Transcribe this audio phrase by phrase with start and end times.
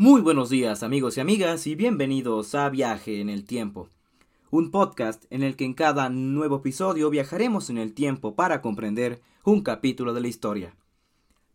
[0.00, 3.88] Muy buenos días amigos y amigas y bienvenidos a Viaje en el Tiempo,
[4.52, 9.20] un podcast en el que en cada nuevo episodio viajaremos en el tiempo para comprender
[9.42, 10.76] un capítulo de la historia.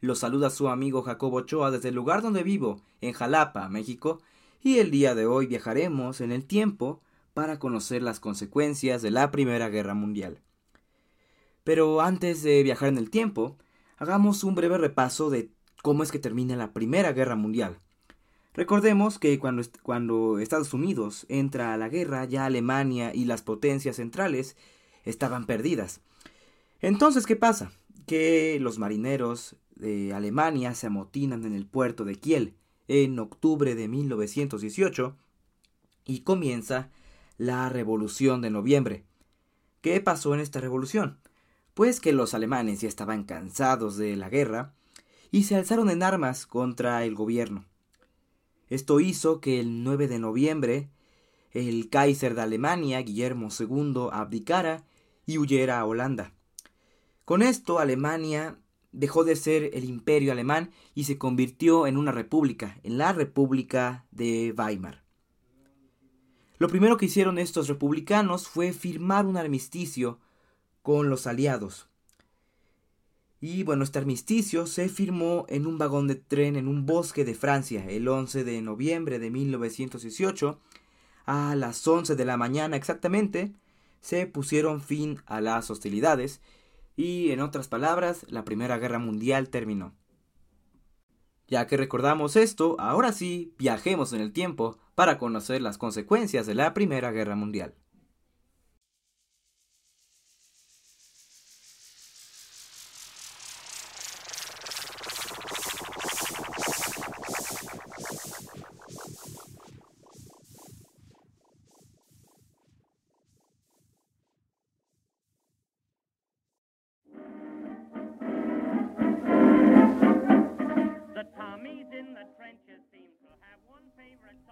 [0.01, 4.19] Los saluda su amigo Jacobo Ochoa desde el lugar donde vivo, en Jalapa, México,
[4.61, 6.99] y el día de hoy viajaremos en el tiempo
[7.33, 10.41] para conocer las consecuencias de la Primera Guerra Mundial.
[11.63, 13.55] Pero antes de viajar en el tiempo,
[13.95, 15.49] hagamos un breve repaso de
[15.81, 17.79] cómo es que termina la Primera Guerra Mundial.
[18.53, 24.55] Recordemos que cuando, Estados Unidos entra a la guerra, ya Alemania y las potencias centrales
[25.05, 26.01] estaban perdidas.
[26.79, 27.71] Entonces, ¿qué pasa?
[28.05, 32.55] Que los marineros de Alemania se amotinan en el puerto de Kiel
[32.87, 35.17] en octubre de 1918
[36.05, 36.91] y comienza
[37.37, 39.03] la Revolución de Noviembre.
[39.81, 41.17] ¿Qué pasó en esta revolución?
[41.73, 44.75] Pues que los alemanes ya estaban cansados de la guerra
[45.31, 47.65] y se alzaron en armas contra el gobierno.
[48.73, 50.89] Esto hizo que el 9 de noviembre
[51.51, 54.83] el Kaiser de Alemania, Guillermo II, abdicara
[55.27, 56.33] y huyera a Holanda.
[57.23, 58.57] Con esto Alemania
[58.91, 64.07] dejó de ser el imperio alemán y se convirtió en una república, en la República
[64.09, 65.03] de Weimar.
[66.57, 70.19] Lo primero que hicieron estos republicanos fue firmar un armisticio
[70.81, 71.89] con los aliados.
[73.45, 77.35] Y bueno, este armisticio se firmó en un vagón de tren en un bosque de
[77.35, 80.61] Francia el 11 de noviembre de 1918.
[81.25, 83.51] A las 11 de la mañana exactamente
[83.99, 86.39] se pusieron fin a las hostilidades
[86.95, 89.93] y, en otras palabras, la Primera Guerra Mundial terminó.
[91.49, 96.55] Ya que recordamos esto, ahora sí viajemos en el tiempo para conocer las consecuencias de
[96.55, 97.75] la Primera Guerra Mundial.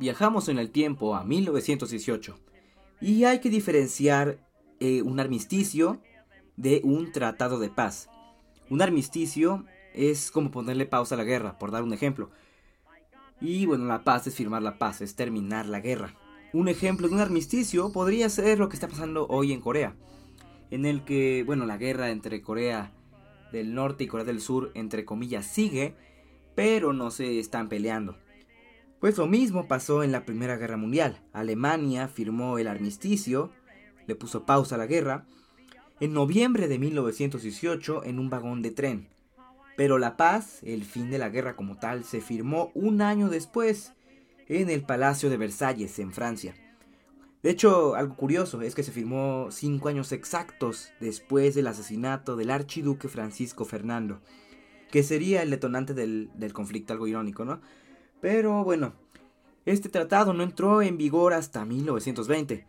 [0.01, 2.35] Viajamos en el tiempo a 1918
[3.01, 4.39] y hay que diferenciar
[4.79, 6.01] eh, un armisticio
[6.57, 8.09] de un tratado de paz.
[8.71, 9.63] Un armisticio
[9.93, 12.31] es como ponerle pausa a la guerra, por dar un ejemplo.
[13.39, 16.15] Y bueno, la paz es firmar la paz, es terminar la guerra.
[16.51, 19.95] Un ejemplo de un armisticio podría ser lo que está pasando hoy en Corea,
[20.71, 22.91] en el que, bueno, la guerra entre Corea
[23.51, 25.93] del Norte y Corea del Sur, entre comillas, sigue,
[26.55, 28.17] pero no se están peleando.
[29.01, 31.19] Pues lo mismo pasó en la Primera Guerra Mundial.
[31.33, 33.49] Alemania firmó el armisticio,
[34.05, 35.25] le puso pausa a la guerra,
[35.99, 39.07] en noviembre de 1918 en un vagón de tren.
[39.75, 43.93] Pero la paz, el fin de la guerra como tal, se firmó un año después
[44.47, 46.53] en el Palacio de Versalles, en Francia.
[47.41, 52.51] De hecho, algo curioso es que se firmó cinco años exactos después del asesinato del
[52.51, 54.21] archiduque Francisco Fernando,
[54.91, 57.61] que sería el detonante del, del conflicto, algo irónico, ¿no?
[58.21, 58.93] Pero bueno,
[59.65, 62.67] este tratado no entró en vigor hasta 1920,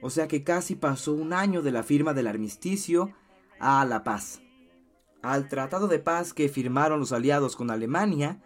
[0.00, 3.12] o sea que casi pasó un año de la firma del armisticio
[3.58, 4.40] a la paz.
[5.22, 8.40] Al tratado de paz que firmaron los aliados con Alemania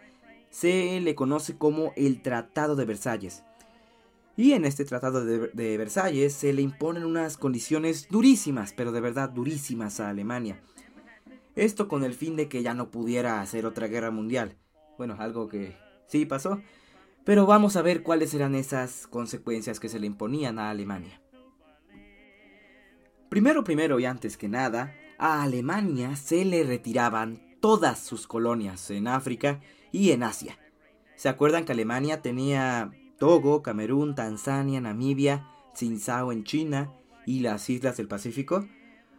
[0.49, 3.43] se le conoce como el Tratado de Versalles.
[4.35, 9.01] Y en este Tratado de, de, Versalles se le imponen unas condiciones durísimas, pero de
[9.01, 10.61] verdad durísimas a Alemania.
[11.55, 14.55] Esto con el fin de que ya no pudiera hacer otra guerra mundial.
[14.99, 15.75] Bueno, algo que
[16.07, 16.61] sí pasó,
[17.23, 21.21] pero vamos a ver cuáles eran esas consecuencias que se le imponían a Alemania.
[23.29, 29.07] Primero, primero y antes que nada, a Alemania se le retiraban todas sus colonias en
[29.07, 29.59] África
[29.91, 30.57] y en Asia.
[31.15, 36.93] ¿Se acuerdan que Alemania tenía Togo, Camerún, Tanzania, Namibia, Tsingtao en China
[37.25, 38.65] y las islas del Pacífico?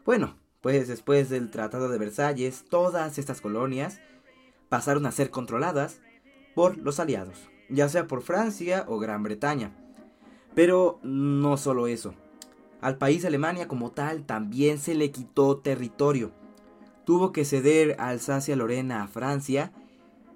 [0.04, 4.00] Bueno, pues después del Tratado de Versalles, todas estas colonias
[4.68, 6.00] pasaron a ser controladas
[6.58, 9.70] por los aliados, ya sea por Francia o Gran Bretaña.
[10.56, 12.14] Pero no solo eso.
[12.80, 16.32] Al país Alemania como tal también se le quitó territorio.
[17.04, 19.70] Tuvo que ceder Alsacia-Lorena a Francia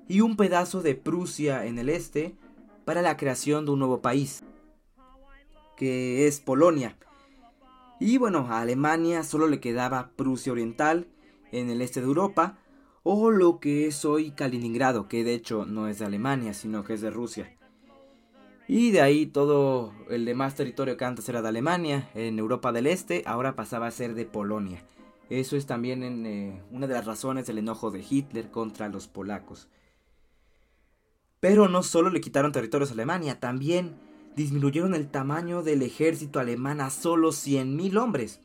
[0.07, 2.37] y un pedazo de Prusia en el este
[2.85, 4.45] para la creación de un nuevo país,
[5.77, 6.97] que es Polonia.
[7.99, 11.09] Y bueno, a Alemania solo le quedaba Prusia Oriental
[11.51, 12.61] en el este de Europa,
[13.03, 16.95] o lo que es hoy Kaliningrado, que de hecho no es de Alemania, sino que
[16.95, 17.57] es de Rusia.
[18.69, 22.87] Y de ahí todo el demás territorio que antes era de Alemania, en Europa del
[22.87, 24.85] Este, ahora pasaba a ser de Polonia.
[25.31, 29.09] Eso es también en, eh, una de las razones del enojo de Hitler contra los
[29.09, 29.69] polacos.
[31.41, 33.97] Pero no solo le quitaron territorios a Alemania, también
[34.37, 38.41] disminuyeron el tamaño del ejército alemán a solo 100.000 hombres.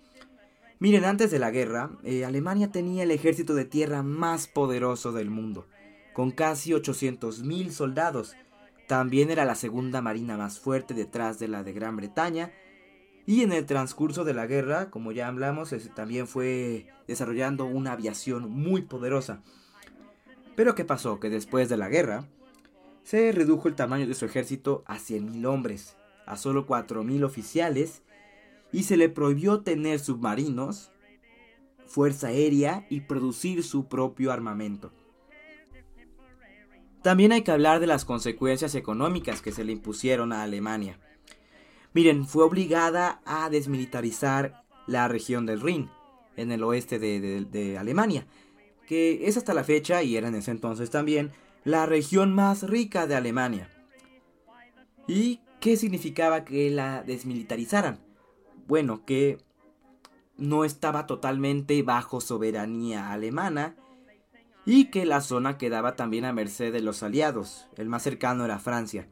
[0.79, 5.31] Miren, antes de la guerra, eh, Alemania tenía el ejército de tierra más poderoso del
[5.31, 5.65] mundo,
[6.13, 8.35] con casi 800.000 soldados.
[8.87, 12.51] También era la segunda marina más fuerte detrás de la de Gran Bretaña.
[13.25, 18.49] Y en el transcurso de la guerra, como ya hablamos, también fue desarrollando una aviación
[18.49, 19.41] muy poderosa.
[20.55, 21.19] Pero ¿qué pasó?
[21.19, 22.25] Que después de la guerra,
[23.03, 25.97] se redujo el tamaño de su ejército a 100.000 hombres,
[26.27, 28.03] a solo 4.000 oficiales,
[28.71, 30.91] y se le prohibió tener submarinos,
[31.85, 34.91] fuerza aérea y producir su propio armamento.
[37.01, 40.99] También hay que hablar de las consecuencias económicas que se le impusieron a Alemania.
[41.93, 45.89] Miren, fue obligada a desmilitarizar la región del Rin,
[46.35, 48.27] en el oeste de, de Alemania,
[48.85, 51.31] que es hasta la fecha, y era en ese entonces también,
[51.63, 53.69] la región más rica de Alemania.
[55.07, 58.06] ¿Y qué significaba que la desmilitarizaran?
[58.67, 59.37] Bueno, que
[60.37, 63.75] no estaba totalmente bajo soberanía alemana
[64.65, 68.59] y que la zona quedaba también a merced de los aliados, el más cercano era
[68.59, 69.07] Francia.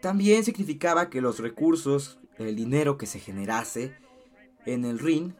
[0.00, 3.96] También significaba que los recursos, el dinero que se generase
[4.66, 5.34] en el Rin,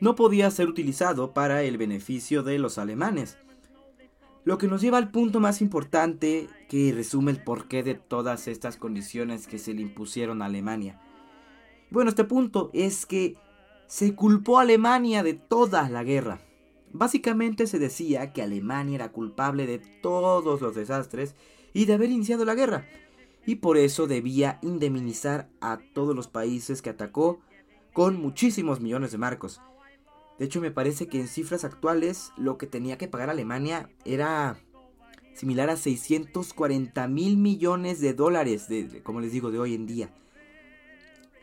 [0.00, 3.38] no podía ser utilizado para el beneficio de los alemanes,
[4.44, 8.76] lo que nos lleva al punto más importante que resume el porqué de todas estas
[8.76, 11.00] condiciones que se le impusieron a Alemania.
[11.90, 13.36] Bueno, este punto es que
[13.86, 16.40] se culpó a Alemania de toda la guerra.
[16.92, 21.34] Básicamente se decía que Alemania era culpable de todos los desastres
[21.72, 22.86] y de haber iniciado la guerra,
[23.46, 27.40] y por eso debía indemnizar a todos los países que atacó
[27.92, 29.60] con muchísimos millones de marcos.
[30.38, 34.58] De hecho, me parece que en cifras actuales lo que tenía que pagar Alemania era
[35.34, 40.10] similar a 640 mil millones de dólares, de, como les digo, de hoy en día.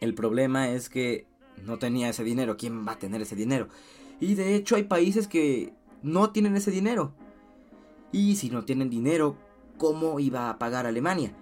[0.05, 1.25] El problema es que
[1.65, 2.57] no tenía ese dinero.
[2.57, 3.67] ¿Quién va a tener ese dinero?
[4.19, 5.73] Y de hecho hay países que
[6.03, 7.11] no tienen ese dinero.
[8.11, 9.35] Y si no tienen dinero,
[9.77, 11.33] ¿cómo iba a pagar Alemania?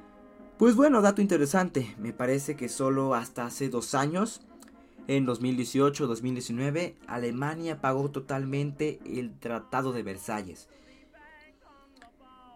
[0.57, 1.93] Pues bueno, dato interesante.
[1.99, 4.41] Me parece que solo hasta hace dos años
[5.07, 10.69] en 2018-2019, Alemania pagó totalmente el Tratado de Versalles.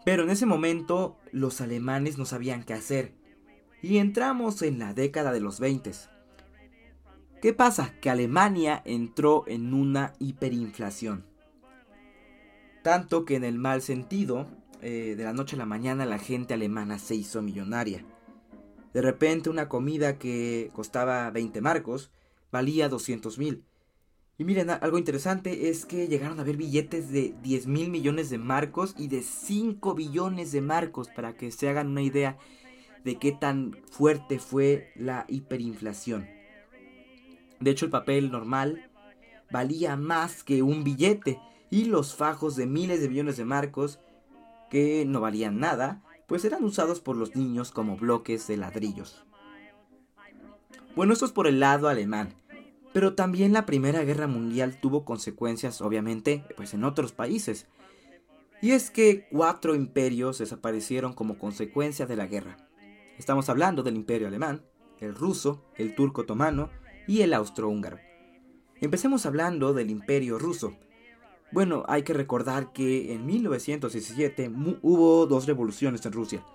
[0.06, 3.14] Pero en ese momento los alemanes no sabían qué hacer
[3.82, 5.92] y entramos en la década de los 20.
[7.42, 7.94] ¿Qué pasa?
[8.02, 11.26] Que Alemania entró en una hiperinflación.
[12.84, 14.48] Tanto que en el mal sentido,
[14.82, 18.04] eh, de la noche a la mañana la gente alemana se hizo millonaria.
[18.94, 22.12] De repente una comida que costaba 20 marcos
[22.52, 23.64] valía 200 mil.
[24.40, 28.38] Y miren, algo interesante es que llegaron a haber billetes de 10 mil millones de
[28.38, 32.38] marcos y de 5 billones de marcos para que se hagan una idea
[33.08, 36.28] de qué tan fuerte fue la hiperinflación.
[37.62, 38.92] De hecho, el papel normal
[39.50, 41.40] valía más que un billete
[41.70, 44.02] y los fajos de miles de millones de marcos,
[44.70, 49.24] que no valían nada, pues eran usados por los niños como bloques de ladrillos.
[50.94, 52.34] Bueno, esto es por el lado alemán.
[52.92, 57.68] Pero también la Primera Guerra Mundial tuvo consecuencias, obviamente, pues en otros países.
[58.62, 62.67] Y es que cuatro imperios desaparecieron como consecuencia de la guerra.
[63.18, 64.64] Estamos hablando del imperio alemán,
[65.00, 66.70] el ruso, el turco otomano
[67.08, 67.98] y el austrohúngaro.
[68.80, 70.78] Empecemos hablando del imperio ruso.
[71.52, 76.46] Bueno, hay que recordar que en 1917 hubo dos revoluciones en Rusia.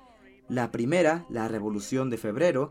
[0.49, 2.71] La primera, la Revolución de Febrero,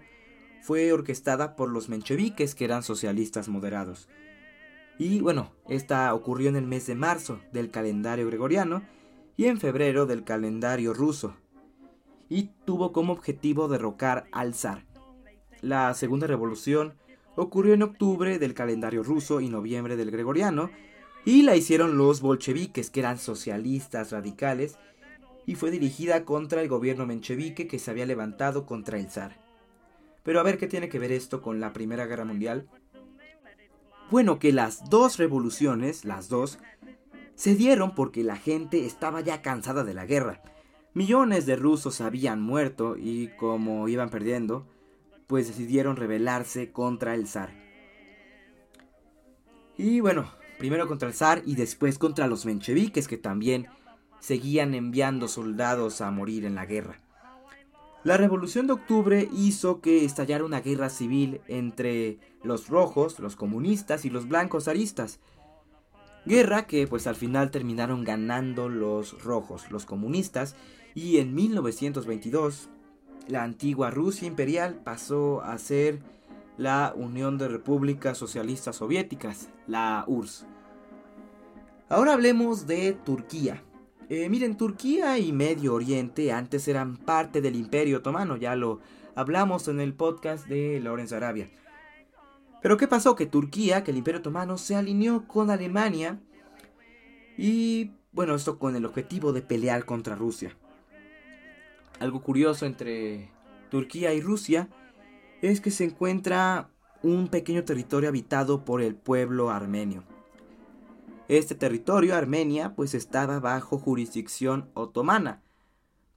[0.61, 4.07] fue orquestada por los mencheviques, que eran socialistas moderados.
[4.99, 8.83] Y bueno, esta ocurrió en el mes de marzo del calendario gregoriano
[9.35, 11.35] y en febrero del calendario ruso,
[12.31, 14.85] y tuvo como objetivo derrocar al zar.
[15.59, 16.93] La segunda revolución
[17.35, 20.71] ocurrió en octubre del calendario ruso y noviembre del gregoriano,
[21.25, 24.77] y la hicieron los bolcheviques, que eran socialistas radicales,
[25.45, 29.37] y fue dirigida contra el gobierno menchevique que se había levantado contra el zar.
[30.23, 32.69] Pero a ver qué tiene que ver esto con la Primera Guerra Mundial.
[34.09, 36.59] Bueno, que las dos revoluciones, las dos,
[37.35, 40.41] se dieron porque la gente estaba ya cansada de la guerra.
[40.93, 44.67] Millones de rusos habían muerto y como iban perdiendo,
[45.27, 47.53] pues decidieron rebelarse contra el zar.
[49.77, 50.29] Y bueno,
[50.59, 53.67] primero contra el zar y después contra los mencheviques que también
[54.19, 56.99] seguían enviando soldados a morir en la guerra.
[58.03, 64.05] La Revolución de Octubre hizo que estallara una guerra civil entre los rojos, los comunistas
[64.05, 65.19] y los blancos aristas.
[66.25, 70.55] Guerra que pues al final terminaron ganando los rojos, los comunistas,
[70.93, 72.69] y en 1922
[73.27, 75.99] la antigua Rusia imperial pasó a ser
[76.57, 80.45] la Unión de Repúblicas Socialistas Soviéticas, la URSS.
[81.89, 83.63] Ahora hablemos de Turquía.
[84.09, 88.79] Eh, miren, Turquía y Medio Oriente antes eran parte del Imperio Otomano, ya lo
[89.15, 91.49] hablamos en el podcast de Lorenz Arabia.
[92.61, 93.15] Pero ¿qué pasó?
[93.15, 96.19] Que Turquía, que el Imperio Otomano, se alineó con Alemania
[97.37, 100.55] y, bueno, esto con el objetivo de pelear contra Rusia.
[102.01, 103.29] Algo curioso entre
[103.69, 104.69] Turquía y Rusia
[105.43, 106.71] es que se encuentra
[107.03, 110.03] un pequeño territorio habitado por el pueblo armenio.
[111.27, 115.43] Este territorio, Armenia, pues estaba bajo jurisdicción otomana,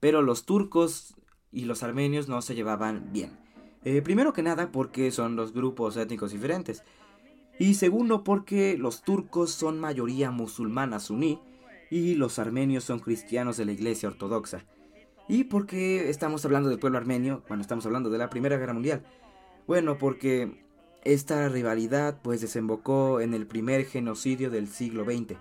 [0.01, 1.17] pero los turcos
[1.53, 3.39] y los armenios no se llevaban bien.
[3.85, 6.83] Eh, primero que nada porque son dos grupos étnicos diferentes.
[7.59, 11.41] Y segundo porque los turcos son mayoría musulmana suní
[11.91, 14.65] y los armenios son cristianos de la iglesia ortodoxa.
[15.27, 19.03] Y porque estamos hablando del pueblo armenio cuando estamos hablando de la Primera Guerra Mundial.
[19.67, 20.63] Bueno, porque
[21.03, 25.39] esta rivalidad pues desembocó en el primer genocidio del siglo XX.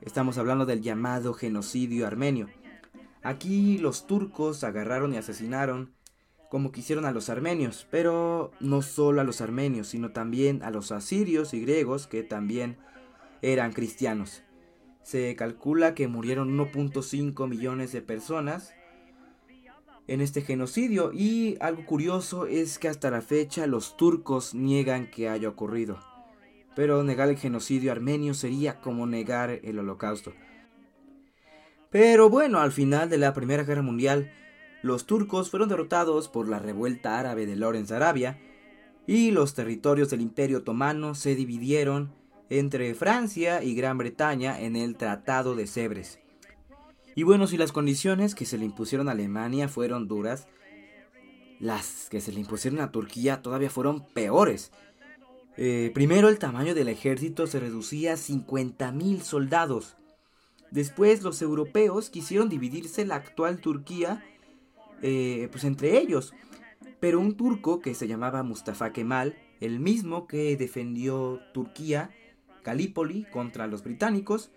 [0.00, 2.48] Estamos hablando del llamado genocidio armenio.
[3.24, 5.92] Aquí los turcos agarraron y asesinaron
[6.48, 10.92] como quisieron a los armenios, pero no solo a los armenios, sino también a los
[10.92, 12.76] asirios y griegos que también
[13.40, 14.42] eran cristianos.
[15.02, 18.74] Se calcula que murieron 1.5 millones de personas
[20.08, 25.28] en este genocidio y algo curioso es que hasta la fecha los turcos niegan que
[25.28, 25.98] haya ocurrido.
[26.74, 30.32] Pero negar el genocidio armenio sería como negar el holocausto.
[31.90, 34.32] Pero bueno, al final de la Primera Guerra Mundial,
[34.82, 38.38] los turcos fueron derrotados por la revuelta árabe de Lorenz Arabia
[39.06, 42.14] y los territorios del Imperio Otomano se dividieron
[42.48, 46.18] entre Francia y Gran Bretaña en el Tratado de Sèvres.
[47.14, 50.48] Y bueno, si las condiciones que se le impusieron a Alemania fueron duras,
[51.60, 54.72] las que se le impusieron a Turquía todavía fueron peores.
[55.56, 59.96] Eh, primero el tamaño del ejército se reducía a 50.000 soldados.
[60.70, 64.24] Después los europeos quisieron dividirse la actual Turquía
[65.02, 66.32] eh, pues entre ellos.
[67.00, 72.10] Pero un turco que se llamaba Mustafa Kemal, el mismo que defendió Turquía,
[72.62, 74.52] Calípoli contra los británicos,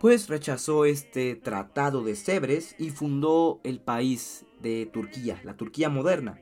[0.00, 6.40] pues rechazó este tratado de Sèvres y fundó el país de Turquía, la Turquía moderna.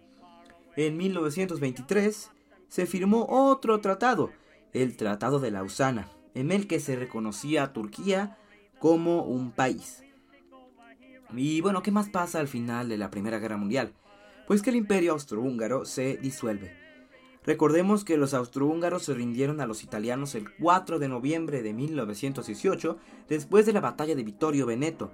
[0.76, 2.30] En 1923
[2.68, 4.32] se firmó otro tratado,
[4.72, 8.38] el Tratado de Lausana, en el que se reconocía a Turquía
[8.80, 10.02] como un país.
[11.32, 13.92] Y bueno, ¿qué más pasa al final de la Primera Guerra Mundial?
[14.46, 16.83] Pues que el imperio austrohúngaro se disuelve.
[17.46, 22.96] Recordemos que los austrohúngaros se rindieron a los italianos el 4 de noviembre de 1918,
[23.28, 25.10] después de la batalla de Vittorio Veneto.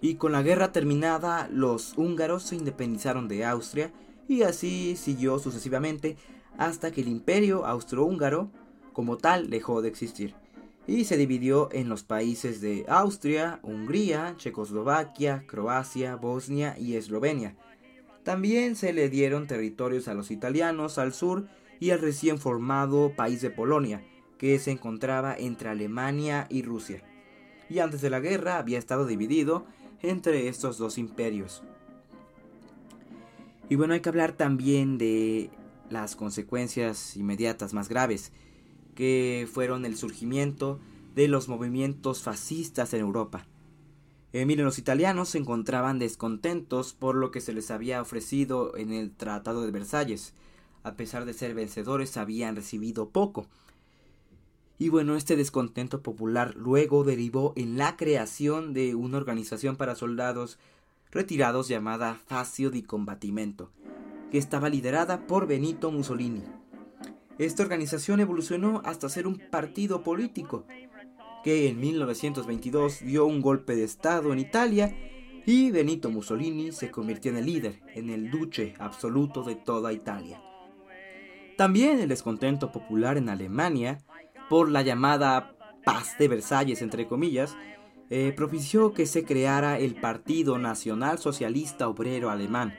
[0.00, 3.92] Y con la guerra terminada, los húngaros se independizaron de Austria
[4.28, 6.16] y así siguió sucesivamente
[6.58, 8.50] hasta que el imperio austrohúngaro
[8.92, 10.34] como tal dejó de existir
[10.86, 17.56] y se dividió en los países de Austria, Hungría, Checoslovaquia, Croacia, Bosnia y Eslovenia.
[18.26, 21.46] También se le dieron territorios a los italianos al sur
[21.78, 24.02] y al recién formado país de Polonia,
[24.36, 27.04] que se encontraba entre Alemania y Rusia.
[27.70, 29.64] Y antes de la guerra había estado dividido
[30.02, 31.62] entre estos dos imperios.
[33.68, 35.48] Y bueno, hay que hablar también de
[35.88, 38.32] las consecuencias inmediatas más graves
[38.96, 40.80] que fueron el surgimiento
[41.14, 43.46] de los movimientos fascistas en Europa.
[44.36, 48.92] Eh, miren, los italianos se encontraban descontentos por lo que se les había ofrecido en
[48.92, 50.34] el Tratado de Versalles.
[50.82, 53.46] A pesar de ser vencedores, habían recibido poco.
[54.76, 60.58] Y bueno, este descontento popular luego derivó en la creación de una organización para soldados
[61.10, 63.70] retirados llamada Facio di Combattimento,
[64.30, 66.42] que estaba liderada por Benito Mussolini.
[67.38, 70.66] Esta organización evolucionó hasta ser un partido político,
[71.46, 74.92] que en 1922 dio un golpe de Estado en Italia
[75.46, 80.42] y Benito Mussolini se convirtió en el líder, en el duce absoluto de toda Italia.
[81.56, 84.00] También el descontento popular en Alemania
[84.50, 87.56] por la llamada paz de Versalles, entre comillas,
[88.10, 92.74] eh, propició que se creara el Partido Nacional Socialista Obrero Alemán,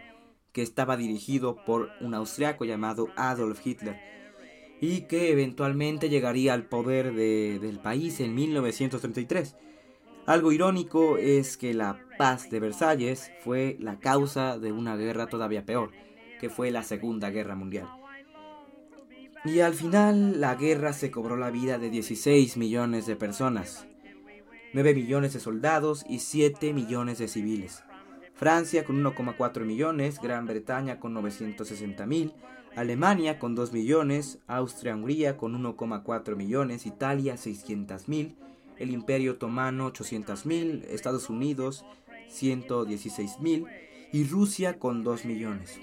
[0.51, 3.97] que estaba dirigido por un austriaco llamado Adolf Hitler
[4.79, 9.55] y que eventualmente llegaría al poder del país en 1933.
[10.25, 15.65] Algo irónico es que la paz de Versalles fue la causa de una guerra todavía
[15.65, 15.91] peor,
[16.39, 17.87] que fue la Segunda Guerra Mundial.
[19.45, 23.87] Y al final la guerra se cobró la vida de 16 millones de personas.
[24.73, 27.83] 9 millones de soldados y 7 millones de civiles.
[28.33, 32.33] Francia con 1,4 millones, Gran Bretaña con 960 mil,
[32.77, 38.35] Alemania con 2 millones, Austria-Hungría con 1,4 millones, Italia 600 mil,
[38.77, 41.85] el Imperio Otomano 800 mil, Estados Unidos
[42.29, 43.65] 116 mil
[44.13, 45.79] y Rusia con 2 millones.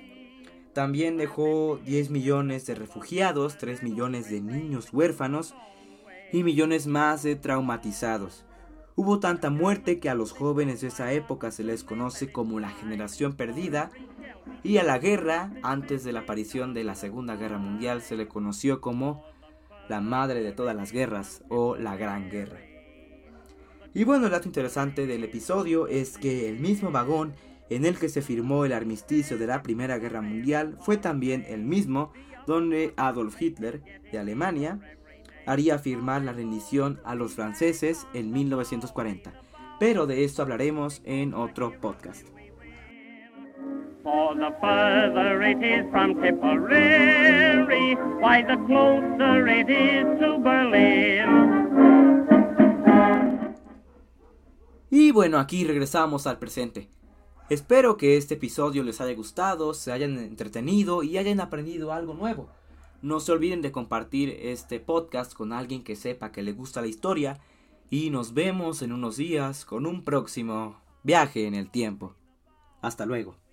[0.73, 5.57] También dejó 10 millones de refugiados, 3 millones de niños huérfanos
[6.33, 8.45] y millones más de traumatizados.
[8.95, 12.71] Hubo tanta muerte que a los jóvenes de esa época se les conoce como la
[12.71, 13.91] generación perdida
[14.65, 18.27] y a la guerra, antes de la aparición de la Segunda Guerra Mundial, se le
[18.27, 19.23] conoció como
[19.91, 22.61] la madre de todas las guerras o la Gran Guerra.
[23.93, 27.35] Y bueno, el dato interesante del episodio es que el mismo vagón
[27.69, 31.63] en el que se firmó el armisticio de la Primera Guerra Mundial fue también el
[31.63, 32.13] mismo
[32.47, 34.81] donde Adolf Hitler de Alemania
[35.47, 39.33] haría firmar la rendición a los franceses en 1940.
[39.79, 42.34] Pero de esto hablaremos en otro podcast.
[54.91, 56.89] Y bueno, aquí regresamos al presente.
[57.49, 62.49] Espero que este episodio les haya gustado, se hayan entretenido y hayan aprendido algo nuevo.
[63.03, 66.87] No se olviden de compartir este podcast con alguien que sepa que le gusta la
[66.87, 67.41] historia
[67.91, 72.15] y nos vemos en unos días con un próximo viaje en el tiempo.
[72.81, 73.44] Hasta luego.